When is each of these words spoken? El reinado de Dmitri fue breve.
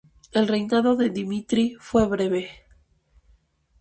El 0.31 0.47
reinado 0.47 0.95
de 0.95 1.11
Dmitri 1.11 1.75
fue 1.79 2.07
breve. 2.07 2.49